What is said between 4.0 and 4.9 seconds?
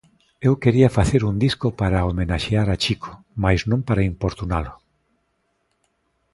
importunalo.